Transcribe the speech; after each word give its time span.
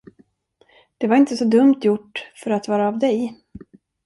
Det 0.97 1.07
var 1.07 1.15
inte 1.15 1.37
så 1.37 1.45
dumt 1.45 1.77
gjort 1.81 2.27
för 2.35 2.51
att 2.51 2.67
vara 2.67 2.87
av 2.87 2.99
dig. 2.99 3.43